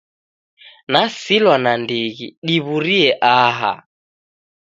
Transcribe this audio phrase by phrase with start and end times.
[0.91, 3.73] Nasilwa nandighi diw'urie aha.